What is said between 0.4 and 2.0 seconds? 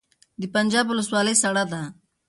د پنجاب ولسوالۍ سړه ده